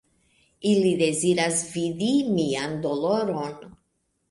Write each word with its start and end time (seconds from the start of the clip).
"Ili 0.69 0.93
deziras 1.01 1.61
vidi 1.75 2.09
mian 2.33 2.77
doloron." 2.89 3.57